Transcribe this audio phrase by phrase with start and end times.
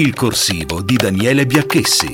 [0.00, 2.10] Il corsivo di Daniele Biacchessi.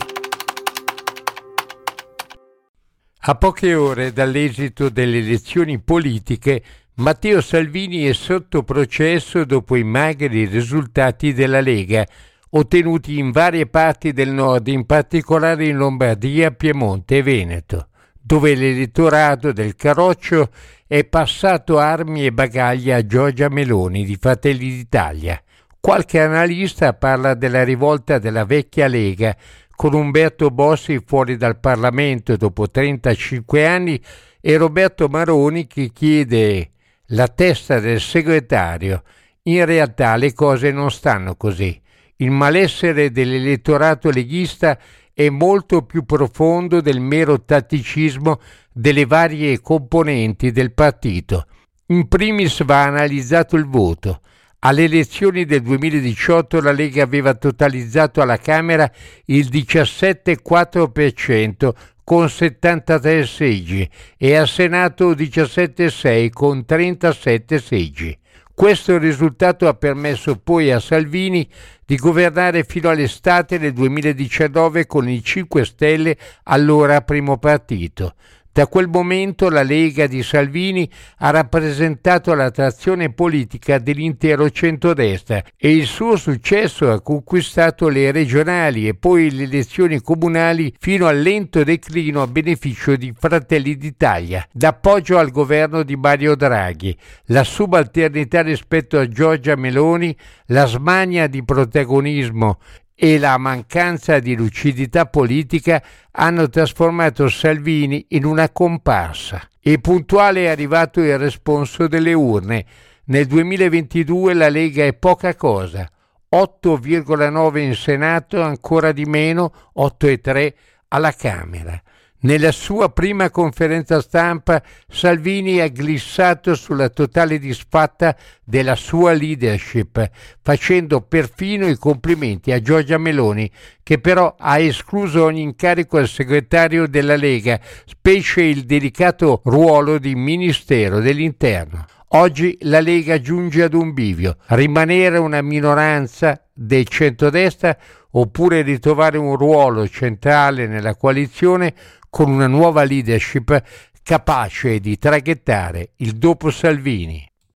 [3.19, 6.65] A poche ore dall'esito delle elezioni politiche,
[6.95, 12.05] Matteo Salvini è sotto processo dopo i magri risultati della Lega,
[12.51, 17.91] ottenuti in varie parti del nord, in particolare in Lombardia, Piemonte e Veneto,
[18.21, 20.51] dove l'elettorato del Caroccio
[20.89, 25.41] è passato armi e bagagli a Giorgia Meloni di Fratelli d'Italia.
[25.87, 29.37] Qualche analista parla della rivolta della vecchia Lega,
[29.71, 34.03] con Umberto Bossi fuori dal Parlamento dopo 35 anni
[34.41, 36.71] e Roberto Maroni che chiede
[37.11, 39.05] la testa del segretario.
[39.43, 41.81] In realtà le cose non stanno così.
[42.17, 44.77] Il malessere dell'elettorato leghista
[45.15, 48.41] è molto più profondo del mero tatticismo
[48.73, 51.47] delle varie componenti del partito.
[51.91, 54.21] In primis va analizzato il voto.
[54.61, 58.91] Alle elezioni del 2018 la Lega aveva totalizzato alla Camera
[59.27, 63.87] il 17,4% con 73 seggi
[64.17, 68.19] e al Senato 17,6 con 37 seggi.
[68.55, 71.47] Questo risultato ha permesso poi a Salvini
[71.85, 78.15] di governare fino all'estate del 2019 con i 5 Stelle, allora primo partito.
[78.57, 85.85] Da quel momento la Lega di Salvini ha rappresentato l'attrazione politica dell'intero centrodestra e il
[85.85, 92.23] suo successo ha conquistato le regionali e poi le elezioni comunali fino al lento declino
[92.23, 99.07] a beneficio di Fratelli d'Italia, d'appoggio al governo di Mario Draghi, la subalternità rispetto a
[99.07, 102.59] Giorgia Meloni, la smania di protagonismo
[102.99, 109.47] e la mancanza di lucidità politica hanno trasformato Salvini in una comparsa.
[109.61, 112.65] E puntuale è arrivato il responso delle urne.
[113.05, 115.89] Nel 2022 la Lega è poca cosa,
[116.35, 120.55] 8,9 in Senato, ancora di meno, 8,3
[120.89, 121.81] alla Camera.
[122.27, 130.11] Nella sua prima conferenza stampa Salvini ha glissato sulla totale disfatta della sua leadership,
[130.43, 133.49] facendo perfino i complimenti a Giorgia Meloni,
[133.81, 140.17] che però ha escluso ogni incarico al segretario della Lega, specie il delicato ruolo di
[140.17, 141.87] Ministero dell'Interno.
[142.09, 147.77] Oggi la Lega giunge ad un bivio, rimanere una minoranza del centrodestra
[148.13, 151.75] oppure ritrovare un ruolo centrale nella coalizione
[152.09, 153.63] con una nuova leadership
[154.03, 157.31] capace di traghettare il dopo Salvini.